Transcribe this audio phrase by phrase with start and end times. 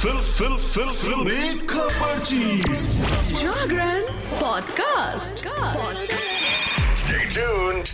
[0.00, 2.60] Fill फिल फिल फिल। खबरची
[3.36, 4.04] Jagran
[4.40, 5.44] podcast.
[7.00, 7.90] Stay tuned.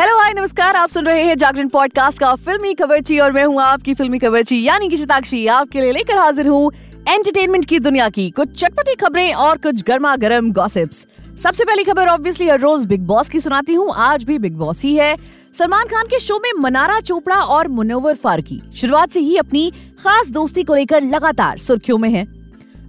[0.00, 3.60] Hello hi नमस्कार आप सुन रहे हैं जागरण पॉडकास्ट का फिल्मी खबरची और मैं हूँ
[3.62, 6.72] आपकी फिल्मी खबरची यानी कि शताक्षी। आपके लिए लेकर हाजिर हूँ
[7.08, 11.06] एंटरटेनमेंट की दुनिया की कुछ चटपटी खबरें और कुछ गर्मा गर्म गॉसिप्स
[11.42, 14.82] सबसे पहली खबर ऑब्वियसली हर रोज बिग बॉस की सुनाती हूँ। आज भी बिग बॉस
[14.82, 19.36] ही है। सलमान खान के शो में मनारा चोपड़ा और मुनव्वर फारूकी। शुरुआत से ही
[19.36, 19.70] अपनी
[20.00, 22.26] खास दोस्ती को लेकर लगातार सुर्खियों में हैं।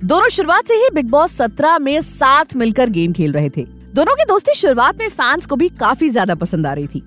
[0.04, 4.16] दोनों शुरुआत से ही बिग बॉस सत्रह में साथ मिलकर गेम खेल रहे थे। दोनों
[4.16, 7.04] की दोस्ती शुरुआत में फैंस को भी काफ़ी ज़्यादा पसंद आ रही थी।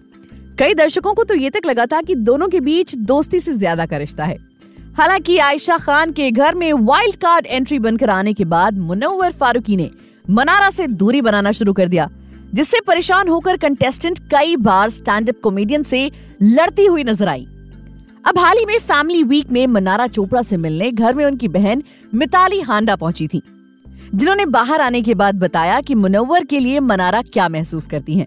[0.59, 3.87] कई दर्शकों को तो ये तक लगा था कि दोनों के बीच दोस्ती से ज़्यादा
[3.87, 4.37] का रिश्ता है।
[4.99, 9.77] हालाँकि आयशा खान के घर में वाइल्ड कार्ड एंट्री बनकर आने के बाद मुनव्वर फारूकी
[9.77, 9.91] ने
[10.31, 12.09] मनारा से दूरी बनाना शुरू कर दिया।
[12.55, 16.11] जिससे परेशान होकर कंटेस्टेंट कई बार स्टैंड अप कॉमेडियन से
[16.43, 17.47] लड़ती हुई नज़र आई
[18.27, 21.83] अब हाल ही में फैमिली वीक में मनारा चोपड़ा से मिलने घर में उनकी बहन
[22.15, 23.43] मिताली हांडा पहुँची थी,
[24.15, 28.27] जिन्होंने बाहर आने के बाद बताया कि मुनव्वर के लिए मनारा क्या महसूस करती हैं।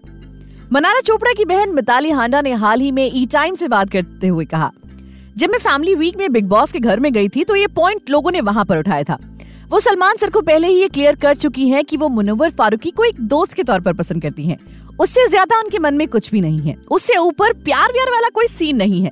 [0.72, 4.28] मनारा चोपड़ा की बहन मिताली हांडा ने हाल ही में ई टाइम से बात करते
[4.28, 4.70] हुए कहा,
[5.36, 8.10] जब मैं फैमिली वीक में बिग बॉस के घर में गई थी तो ये पॉइंट
[8.10, 9.18] लोगों ने वहाँ पर उठाया था
[9.72, 12.90] वो सलमान सर को पहले ही ये क्लियर कर चुकी हैं कि वो मुनव्वर फारूकी
[12.90, 14.58] को एक दोस्त के तौर पर पसंद करती हैं।
[15.00, 18.46] उससे ज़्यादा उनके मन में कुछ भी नहीं है। उससे ऊपर प्यार व्यार वाला कोई
[18.48, 19.10] सीन नहीं है।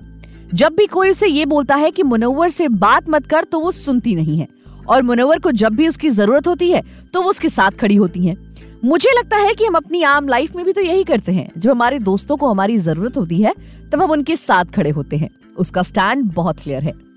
[0.54, 3.70] जब भी कोई उसे ये बोलता है कि मुनव्वर से बात मत कर तो वो
[3.72, 4.48] सुनती नहीं है।
[4.88, 6.82] और मुनव्वर को जब भी उसकी ज़रूरत होती है
[7.14, 8.36] तो वो उसके साथ खड़ी होती है।
[8.84, 11.70] मुझे लगता है कि हम अपनी आम लाइफ में भी तो यही करते हैं। जब
[11.70, 13.54] हमारे दोस्तों को हमारी ज़रूरत होती है,
[13.92, 17.09] तब हम उनके साथ खड़े होते हैं। उसका स्टैंड बहुत क्लियर है।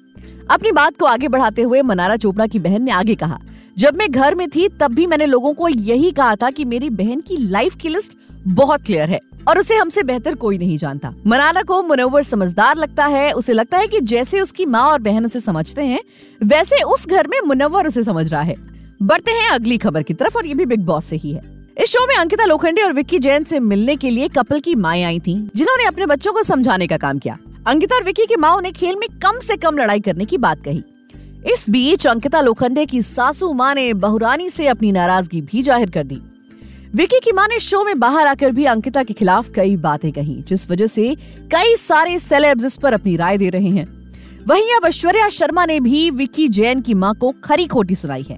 [0.49, 3.39] अपनी बात को आगे बढ़ाते हुए मनारा चोपड़ा की बहन ने आगे कहा,
[3.77, 6.89] जब मैं घर में थी, तब भी मैंने लोगों को यही कहा था कि मेरी
[6.89, 11.13] बहन की लाइफ की लिस्ट बहुत क्लियर है और उसे हमसे बेहतर कोई नहीं जानता।
[11.27, 15.25] मनारा को मुनव्वर समझदार लगता है, उसे लगता है कि जैसे उसकी माँ और बहन
[15.25, 15.99] उसे समझते हैं,
[16.43, 18.55] वैसे उस घर में मुनवर उसे समझ रहा है।
[19.01, 21.41] बढ़ते हैं अगली खबर की तरफ़ और ये भी बिग बॉस से ही है।
[21.77, 25.01] इस शो में अंकिता लोखंडे और विक्की जैन से मिलने के लिए कपल की माए
[25.03, 27.37] आई थी, जिन्होंने अपने बच्चों को समझाने का काम किया।
[27.67, 30.63] अंकिता और विक्की की माँ ने खेल में कम से कम लड़ाई करने की बात
[30.63, 30.83] कही।
[31.53, 36.03] इस बीच अंकिता लोखंडे की सासू माँ ने बहुरानी से अपनी नाराज़गी भी ज़ाहिर कर
[36.03, 36.19] दी।
[36.95, 40.43] विकी की माँ ने शो में बाहर आकर भी अंकिता के खिलाफ कई बातें कही,
[40.47, 41.15] जिस वजह से
[41.51, 43.87] कई सारे सेलेब्स इस पर अपनी राय दे रहे हैं।
[44.47, 48.37] वहीं अब ऐश्वर्या शर्मा ने भी विकी जैन की माँ को खरी खोटी सुनाई है।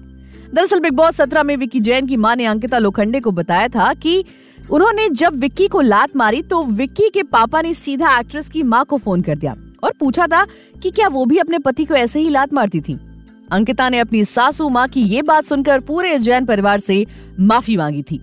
[0.54, 3.94] दरअसल बिग बॉस सत्रह में विकी जैन की माँ ने अंकिता लोखंडे को बताया था
[3.94, 4.24] कि
[4.72, 8.84] उन्होंने जब विक्की को लात मारी तो विक्की के पापा ने सीधा एक्ट्रेस की माँ
[8.86, 10.46] को फ़ोन कर दिया और पूछा था
[10.84, 12.98] कि क्या वो भी अपने पति को ऐसे ही लात मारती थी।
[13.52, 17.06] अंकिता ने अपनी सासू माँ की ये बात सुनकर पूरे जैन परिवार से
[17.40, 18.18] माफ़ी मांगी थी।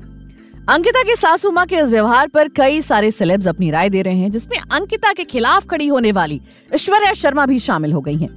[0.68, 4.14] अंकिता के सासू माँ के इस व्यवहार पर कई सारे सेलेब्स अपनी राय दे रहे
[4.14, 6.40] हैं, जिसमें अंकिता के खिलाफ खड़ी होने वाली
[6.74, 8.28] ऐश्वर्या शर्मा भी शामिल हो गई हैं।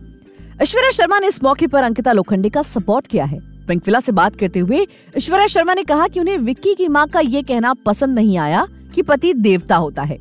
[0.62, 4.36] ऐश्वर्या शर्मा ने इस मौके पर अंकिता लोखंडे का सपोर्ट किया है। पिंकविला से बात
[4.36, 4.88] करते हुए
[5.18, 8.68] ऐश्वर्या शर्मा ने कहा कि उन्हें विक्की की माँ का ये कहना पसंद नहीं आया
[8.96, 10.18] कि पति देवता होता है।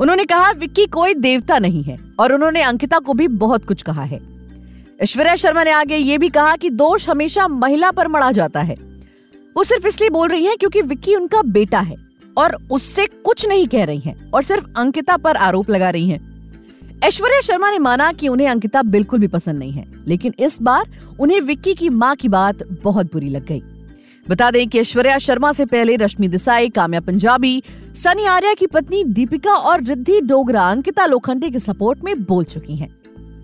[0.00, 4.02] उन्होंने कहा, विक्की कोई देवता नहीं है और उन्होंने अंकिता को भी बहुत कुछ कहा
[4.02, 4.20] है।
[5.00, 8.74] ऐश्वर्या शर्मा ने आगे ये भी कहा कि दोष हमेशा महिला पर मड़ा जाता है।
[9.56, 11.96] वो सिर्फ़ इसलिए बोल रही है क्योंकि विक्की उनका बेटा है
[12.38, 16.27] और उससे कुछ नहीं कह रही हैं और सिर्फ़ अंकिता पर आरोप लगा रही हैं।
[17.04, 20.84] ऐश्वर्या शर्मा ने माना कि उन्हें अंकिता बिल्कुल भी पसंद नहीं है, लेकिन इस बार
[21.20, 23.62] उन्हें विक्की की माँ की बात बहुत बुरी लग गई।
[24.28, 27.62] बता दें कि ऐश्वर्या शर्मा से पहले रश्मि देसाई, काम्या पंजाबी,
[27.94, 32.76] सनी आर्या की पत्नी दीपिका और रिद्धि डोगरा अंकिता लोखंडे के सपोर्ट में बोल चुकी
[32.76, 32.96] हैं।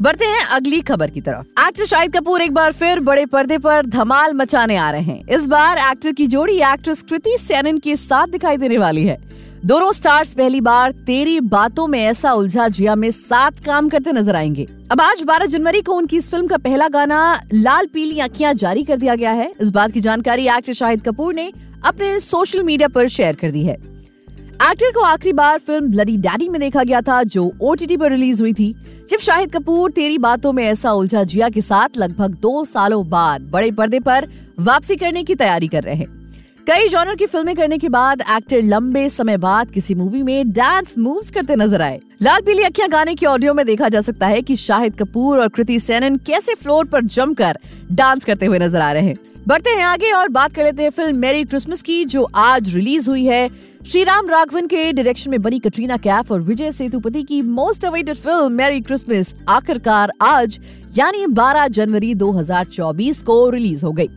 [0.03, 3.87] बढ़ते हैं अगली खबर की तरफ़। एक्टर शाहिद कपूर एक बार फिर बड़े पर्दे पर
[3.87, 8.27] धमाल मचाने आ रहे हैं। इस बार एक्टर की जोड़ी एक्ट्रेस कृति सेनन के साथ
[8.27, 9.19] दिखाई देने वाली है।
[9.65, 14.37] दोनों स्टार्स पहली बार तेरी बातों में ऐसा उलझा जिया में साथ काम करते नज़र
[14.37, 18.55] आएँगे। अब आज 12 जनवरी को उनकी इस फ़िल्म का पहला गाना लाल पीली अखियाँ
[18.55, 21.53] जारी कर दिया गया है। इस बात की जानकारी एक्टर शाहिद कपूर ने
[21.85, 26.49] अपने सोशल मीडिया पर शेयर कर दी है। एक्टर को आखिरी बार फ़िल्म ब्लडी डैडी
[26.49, 28.75] में देखा गया था, जो ओटीटी पर रिलीज़ हुई थी।
[29.11, 33.41] जब शाहिद कपूर तेरी बातों में ऐसा उलझा जिया के साथ लगभग दो सालों बाद
[33.43, 34.29] बड़े पर्दे पर
[34.61, 36.24] वापसी करने की तैयारी कर रहे हैं।
[36.67, 40.95] कई जॉनर की फ़िल्में करने के बाद एक्टर लंबे समय बाद किसी मूवी में डांस
[40.99, 44.41] मूव्स करते नज़र आए। लाल पीली अखियाँ गाने की ऑडियो में देखा जा सकता है
[44.43, 47.59] कि शाहिद कपूर और कृति सेनन कैसे फ्लोर पर जमकर
[47.93, 49.17] डांस करते हुए नज़र आ रहे हैं।
[49.49, 53.11] बढ़ते हैं आगे और बात कर लेते हैं फ़िल्म मेरी क्रिसमस की, जो आज रिलीज़
[53.11, 53.49] हुई है।
[53.87, 58.17] श्री राम राघवन के डायरेक्शन में बनी कटरीना कैफ और विजय सेतुपति की most awaited
[58.17, 60.59] film Merry Christmas आखिरकार आज,
[60.99, 64.09] यानी 12 जनवरी 2024 को रिलीज़ हो गई।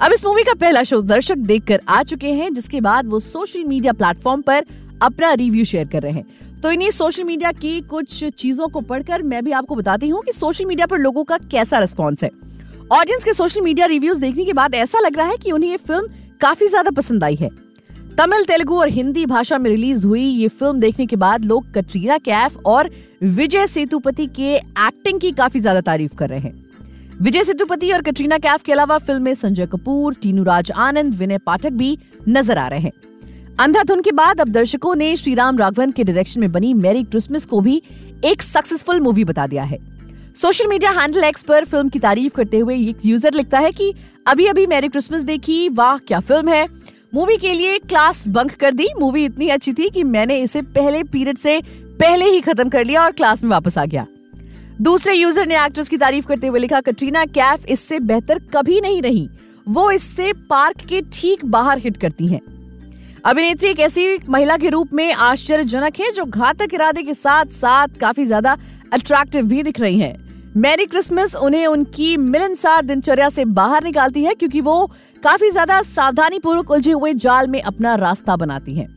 [0.00, 3.64] अब इस मूवी का पहला शो दर्शक देखकर आ चुके हैं, जिसके बाद वो सोशल
[3.64, 4.64] मीडिया प्लेटफॉर्म पर
[5.02, 9.22] अपना रिव्यू शेयर कर रहे हैं। तो इन्हीं सोशल मीडिया की कुछ चीज़ों को पढ़कर
[9.22, 12.30] मैं भी आपको बताती हूँ कि सोशल मीडिया पर लोगों का कैसा रिस्पॉन्स है।
[12.92, 15.76] ऑडियंस के सोशल मीडिया रिव्यूज़ देखने के बाद ऐसा लग रहा है कि उन्हें ये
[15.78, 16.08] फ़िल्म
[16.40, 17.48] काफ़ी ज़्यादा पसंद आई है।
[18.18, 22.18] तमिल, तेलुगु और हिंदी भाषा में रिलीज़ हुई ये फ़िल्म देखने के बाद लोग कटरीना
[22.20, 22.90] कैफ और
[23.24, 26.67] विजय सेतुपति के एक्टिंग की काफ़ी ज़्यादा तारीफ़ कर रहे हैं।
[27.22, 31.38] विजय सेतुपति और कटरीना कैफ के अलावा फ़िल्म में संजय कपूर, टीनू राज आनंद, विनय
[31.38, 31.98] पाठक भी
[32.28, 32.92] नज़र आ रहे हैं।
[33.60, 37.60] अंधाधुन के बाद अब दर्शकों ने श्रीराम राघवन के डायरेक्शन में बनी मैरी क्रिसमस को
[37.60, 37.80] भी
[38.24, 39.78] एक सक्सेसफुल मूवी बता दिया है।
[40.36, 43.92] सोशल मीडिया हैंडल एक्स पर फ़िल्म की तारीफ़ करते हुए एक यूज़र लिखता है कि
[44.26, 46.66] अभी अभी मैरी क्रिसमस देखी, वाह, क्या फ़िल्म है।
[47.14, 51.02] मूवी के लिए क्लास बंक कर दी। मूवी इतनी अच्छी थी कि मैंने इसे पहले
[51.04, 51.60] पीरियड से
[52.00, 54.06] पहले ही खत्म कर लिया और क्लास में वापस आ गया।
[54.78, 59.00] दूसरे यूज़र ने एक्ट्रेस की तारीफ़ करते हुए लिखा, कटरीना, कैफ इससे बेहतर कभी नहीं
[59.02, 59.28] रही
[59.68, 62.40] वो इससे पार्क के ठीक बाहर हिट करती हैं
[63.24, 67.98] अभिनेत्री एक ऐसी महिला के रूप में आश्चर्यजनक है जो घातक इरादे के साथ साथ
[68.00, 68.56] काफ़ी ज़्यादा
[68.92, 70.16] अट्रैक्टिव भी दिख रही हैं।
[70.56, 74.84] मैरी क्रिसमस उन्हें उनकी मिलनसार दिनचर्या से बाहर निकालती है क्योंकि वो
[75.22, 78.88] काफ़ी ज़्यादा सावधानी पूर्वक उलझे हुए जाल में अपना रास्ता बनाती हैं।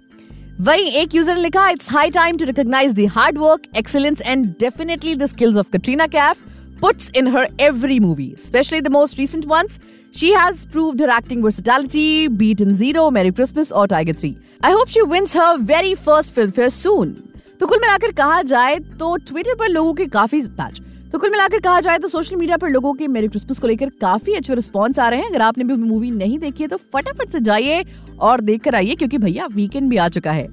[0.65, 4.45] वहीं एक यूज़र ने लिखा it's high time to recognize the hard work excellence and
[4.59, 6.49] definitely the skills of Katrina Kaif
[6.81, 9.73] puts in her every movie, especially the most recent ones.
[10.13, 14.31] She has proved her acting versatility, be it in Zero, Merry Christmas or Tiger 3.
[14.61, 17.13] I hope she wins her very first filmfare soon.
[17.59, 20.81] तो कुल मिलाकर कहा जाए तो Twitter पर लोगों के काफ़ी बैच
[21.11, 23.89] तो कुल मिलाकर कहा जाए तो सोशल मीडिया पर लोगों के मेरे क्रिसमस को लेकर
[24.01, 27.29] काफ़ी अच्छे रिस्पॉन्स आ रहे हैं। अगर आपने भी मूवी नहीं देखी है तो फटाफट
[27.29, 27.83] से जाइए
[28.19, 30.47] और देख कर आइए क्योंकि भैया वीकेंड भी आ चुका है।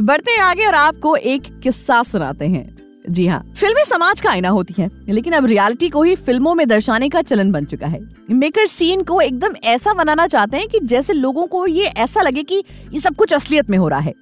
[0.00, 2.64] बढ़ते हैं आगे और आपको एक किस्सा सुनाते हैं।
[3.10, 6.66] जी हाँ फ़िल्में समाज का आईना होती हैं, लेकिन अब रियलिटी को ही फ़िल्मों में
[6.68, 8.00] दर्शाने का चलन बन चुका है।
[8.30, 12.42] मेकर सीन को एकदम ऐसा बनाना चाहते हैं कि जैसे लोगों को ये ऐसा लगे
[12.42, 12.62] कि
[12.92, 14.14] ये सब कुछ असलियत में हो रहा है।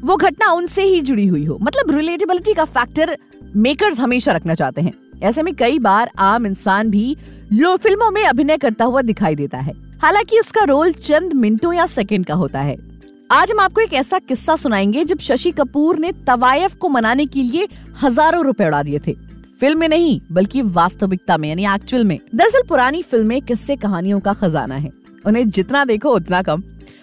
[0.00, 3.16] वो घटना उनसे ही जुड़ी हुई हो। मतलब रिलेटेबिलिटी का फैक्टर
[3.56, 4.92] मेकर्स हमेशा रखना चाहते हैं।
[5.22, 7.16] ऐसे में कई बार आम इंसान भी
[7.52, 9.72] लो फ़िल्मों में अभिनय करता हुआ दिखाई देता है।
[10.02, 12.76] हालाँकि उसका रोल चंद मिनटों या सेकंड का होता है।
[13.32, 17.42] आज हम आपको एक ऐसा किस्सा सुनाएँगे जब शशि कपूर ने तवायफ को मनाने के
[17.42, 17.68] लिए
[18.02, 19.12] हज़ारों रुपए उड़ा दिए थे।
[19.60, 24.32] फ़िल्म में नहीं, बल्कि वास्तविकता में, यानी एक्चुअल में। दरअसल पुरानी फ़िल्में किस्से कहानियों का
[24.32, 24.90] खजाना है।
[25.26, 26.62] उन्हें जितना देखो, उतना कम।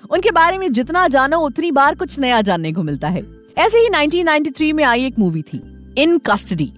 [0.10, 3.25] उनके बारे में जितना जानो, उतनी बार कुछ नया जानने को मिलता है।
[3.58, 5.62] ऐसे ही 1993 में आई एक मूवी थी,
[5.98, 6.74] इन कस्टडी।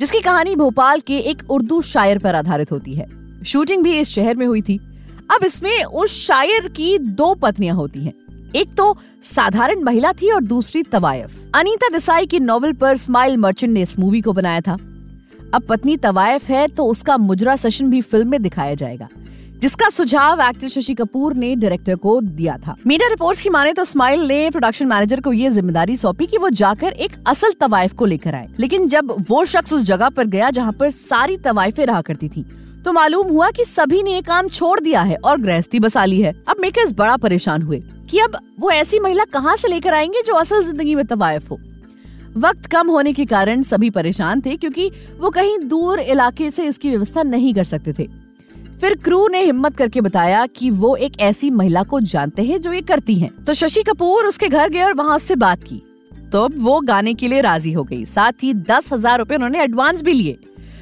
[0.00, 3.06] जिसकी कहानी भोपाल के एक उर्दू शायर पर आधारित होती है।
[3.44, 4.76] शूटिंग भी इस शहर में हुई थी।
[5.30, 8.12] अब इसमें उस शायर की दो पत्नियाँ होती हैं।
[8.56, 13.72] एक तो साधारण महिला थी और दूसरी तवायफ। अनीता देसाई की नॉवल पर स्माइल मर्चेंट
[13.72, 14.76] ने इस मूवी को बनाया था।
[15.54, 19.08] अब पत्नी तवायफ है तो उसका मुजरा सेशन भी फ़िल्म में दिखाया जाएगा।
[19.62, 23.84] जिसका सुझाव एक्टर शशि कपूर ने डायरेक्टर को दिया था। मीडिया रिपोर्ट्स की माने तो
[23.84, 28.06] स्माइल ने प्रोडक्शन मैनेजर को ये ज़िम्मेदारी सौंपी कि वो जाकर एक असल तवायफ को
[28.06, 32.00] लेकर आए। लेकिन जब वो शख्स उस जगह पर गया जहाँ पर सारी तवायफे रहा
[32.02, 32.44] करती थी
[32.84, 36.20] तो मालूम हुआ कि सभी ने ये काम छोड़ दिया है और गृहस्थी बसा ली
[36.20, 40.22] है। अब मेकर्स बड़ा परेशान हुए कि अब वो ऐसी महिला कहाँ से लेकर आएँगे
[40.22, 41.58] जो असल ज़िंदगी में तवायफ हो।
[42.38, 46.90] वक्त कम होने के कारण सभी परेशान थे क्योंकि वो कहीं दूर इलाके से इसकी
[46.90, 48.08] व्यवस्था नहीं कर सकते थे।
[48.80, 52.72] फिर क्रू ने हिम्मत करके बताया कि वो एक ऐसी महिला को जानते हैं जो
[52.72, 55.82] ये करती हैं। तो शशि कपूर उसके घर गए और वहाँ उससे बात की।
[56.32, 59.62] तो अब वो गाने के लिए राज़ी हो गई। साथ ही दस हज़ार रूपए उन्होंने
[59.62, 60.38] एडवांस भी लिए।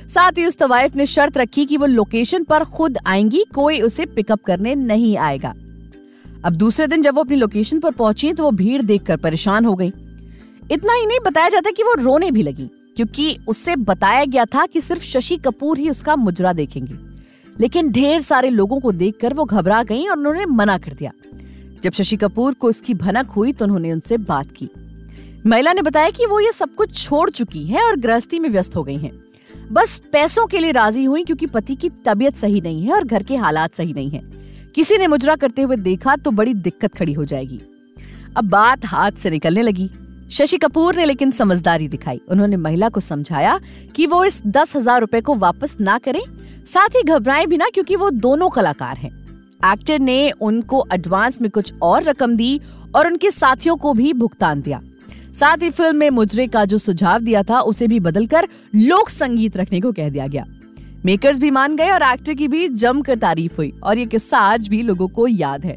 [0.08, 4.06] साथ ही उस तवाइफ ने शर्त रखी कि वो लोकेशन पर खुद आएँगी, कोई उसे
[4.06, 5.54] पिकअप करने नहीं आएगा।
[6.44, 9.74] अब दूसरे दिन जब वो अपनी लोकेशन पर पहुँची तो वो भीड़ देखकर परेशान हो
[9.74, 9.92] गई।
[10.72, 14.66] इतना ही नहीं, बताया जाता कि वो रोने भी लगी, क्योंकि उससे बताया गया था
[14.66, 17.07] कि सिर्फ़ शशि कपूर ही उसका मुजरा देखेंगे।
[17.60, 21.12] लेकिन ढेर सारे लोगों को देखकर वो घबरा गई और उन्होंने मना कर दिया।
[21.82, 24.68] जब शशि कपूर को इसकी भनक हुई तो उन्होंने उनसे बात की।
[25.46, 28.76] महिला ने बताया कि वो ये सब कुछ छोड़ चुकी है और गृहस्थी में व्यस्त
[28.76, 29.12] हो गई हैं।
[29.72, 33.22] बस पैसों के लिए राज़ी हुई क्योंकि पति की तबीयत सही नहीं है और घर
[33.22, 34.22] के हालात सही नहीं है।
[34.74, 37.60] किसी ने मुजरा करते हुए देखा तो बड़ी दिक्कत खड़ी हो जाएगी।
[38.36, 39.90] अब बात हाथ से निकलने लगी।
[40.30, 43.58] शशि कपूर ने लेकिन समझदारी दिखाई। उन्होंने महिला को समझाया
[43.96, 46.20] कि वो इस दस हज़ार रूपए को वापस ना करें।
[46.66, 49.10] साथ ही घबराए भी ना क्योंकि वो दोनों कलाकार हैं।
[49.72, 52.60] एक्टर ने उनको एडवांस में कुछ और रकम दी
[52.96, 54.80] और उनके साथियों को भी भुगतान दिया।
[55.34, 59.56] साथ ही फ़िल्म में मुजरे का जो सुझाव दिया था, उसे भी बदलकर लोक संगीत
[59.56, 60.44] रखने को कह दिया गया।
[61.04, 64.68] मेकर्स भी मान गए और एक्टर की भी जमकर तारीफ़ हुई और ये किस्सा आज
[64.68, 65.76] भी लोगों को याद है।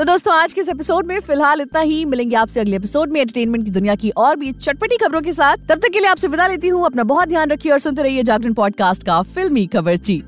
[0.00, 3.20] तो दोस्तों, आज के इस एपिसोड में फ़िलहाल इतना ही। मिलेंगे आपसे अगले एपिसोड में
[3.20, 6.28] एंटरटेनमेंट की दुनिया की और भी चटपटी खबरों के साथ। तब तक के लिए आपसे
[6.28, 9.96] विदा लेती हूँ। अपना बहुत ध्यान रखिए और सुनते रहिए जागरण पॉडकास्ट का फिल्मी खबर
[9.96, 10.22] ची